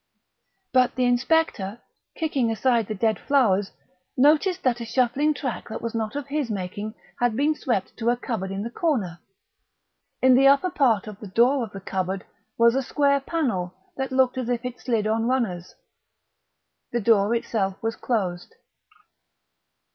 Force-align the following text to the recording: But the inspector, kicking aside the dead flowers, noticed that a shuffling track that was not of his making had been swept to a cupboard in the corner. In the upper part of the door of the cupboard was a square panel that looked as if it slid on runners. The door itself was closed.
But 0.73 0.95
the 0.95 1.05
inspector, 1.05 1.79
kicking 2.15 2.49
aside 2.49 2.87
the 2.87 2.95
dead 2.95 3.19
flowers, 3.19 3.69
noticed 4.17 4.63
that 4.63 4.81
a 4.81 4.83
shuffling 4.85 5.31
track 5.31 5.69
that 5.69 5.79
was 5.83 5.93
not 5.93 6.15
of 6.15 6.25
his 6.25 6.49
making 6.49 6.95
had 7.19 7.35
been 7.35 7.53
swept 7.53 7.95
to 7.97 8.09
a 8.09 8.17
cupboard 8.17 8.49
in 8.49 8.63
the 8.63 8.71
corner. 8.71 9.19
In 10.19 10.33
the 10.33 10.47
upper 10.47 10.71
part 10.71 11.05
of 11.05 11.19
the 11.19 11.27
door 11.27 11.63
of 11.63 11.71
the 11.71 11.79
cupboard 11.81 12.25
was 12.57 12.73
a 12.73 12.81
square 12.81 13.19
panel 13.19 13.75
that 13.95 14.11
looked 14.11 14.39
as 14.39 14.49
if 14.49 14.65
it 14.65 14.79
slid 14.79 15.05
on 15.05 15.27
runners. 15.27 15.75
The 16.91 16.99
door 17.01 17.35
itself 17.35 17.75
was 17.83 17.95
closed. 17.95 18.55